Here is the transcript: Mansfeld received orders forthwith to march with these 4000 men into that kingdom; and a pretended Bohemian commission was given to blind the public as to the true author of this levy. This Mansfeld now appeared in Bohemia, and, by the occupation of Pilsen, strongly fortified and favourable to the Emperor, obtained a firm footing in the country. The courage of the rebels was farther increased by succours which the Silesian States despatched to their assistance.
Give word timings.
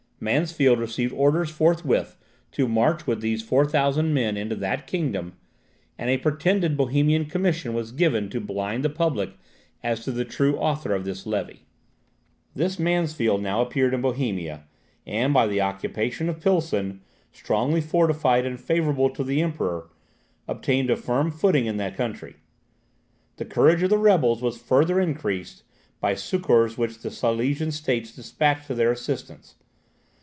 Mansfeld 0.23 0.77
received 0.77 1.13
orders 1.13 1.49
forthwith 1.49 2.15
to 2.51 2.67
march 2.67 3.07
with 3.07 3.21
these 3.21 3.41
4000 3.41 4.13
men 4.13 4.37
into 4.37 4.55
that 4.57 4.85
kingdom; 4.85 5.33
and 5.97 6.11
a 6.11 6.19
pretended 6.19 6.77
Bohemian 6.77 7.25
commission 7.25 7.73
was 7.73 7.91
given 7.91 8.29
to 8.29 8.39
blind 8.39 8.85
the 8.85 8.89
public 8.91 9.31
as 9.81 10.03
to 10.03 10.11
the 10.11 10.23
true 10.23 10.57
author 10.57 10.93
of 10.93 11.05
this 11.05 11.25
levy. 11.25 11.65
This 12.53 12.77
Mansfeld 12.77 13.41
now 13.41 13.61
appeared 13.63 13.95
in 13.95 14.03
Bohemia, 14.03 14.65
and, 15.07 15.33
by 15.33 15.47
the 15.47 15.59
occupation 15.59 16.29
of 16.29 16.39
Pilsen, 16.39 17.01
strongly 17.31 17.81
fortified 17.81 18.45
and 18.45 18.59
favourable 18.61 19.09
to 19.09 19.23
the 19.23 19.41
Emperor, 19.41 19.89
obtained 20.47 20.91
a 20.91 20.95
firm 20.95 21.31
footing 21.31 21.65
in 21.65 21.77
the 21.77 21.89
country. 21.89 22.35
The 23.37 23.45
courage 23.45 23.81
of 23.81 23.89
the 23.89 23.97
rebels 23.97 24.39
was 24.39 24.61
farther 24.61 24.99
increased 24.99 25.63
by 25.99 26.13
succours 26.13 26.77
which 26.77 26.99
the 26.99 27.09
Silesian 27.09 27.71
States 27.71 28.15
despatched 28.15 28.67
to 28.67 28.75
their 28.75 28.91
assistance. 28.91 29.55